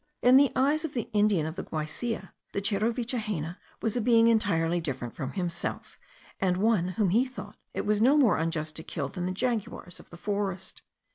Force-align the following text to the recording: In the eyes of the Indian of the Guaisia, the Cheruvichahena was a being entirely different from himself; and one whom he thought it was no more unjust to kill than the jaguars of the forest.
In 0.23 0.35
the 0.35 0.51
eyes 0.55 0.83
of 0.83 0.95
the 0.95 1.09
Indian 1.13 1.45
of 1.45 1.55
the 1.57 1.63
Guaisia, 1.63 2.31
the 2.53 2.59
Cheruvichahena 2.59 3.57
was 3.83 3.95
a 3.95 4.01
being 4.01 4.29
entirely 4.29 4.81
different 4.81 5.13
from 5.13 5.33
himself; 5.33 5.99
and 6.39 6.57
one 6.57 6.87
whom 6.97 7.09
he 7.11 7.23
thought 7.23 7.55
it 7.75 7.85
was 7.85 8.01
no 8.01 8.17
more 8.17 8.37
unjust 8.39 8.75
to 8.77 8.83
kill 8.83 9.09
than 9.09 9.27
the 9.27 9.31
jaguars 9.31 9.99
of 9.99 10.09
the 10.09 10.17
forest. 10.17 10.81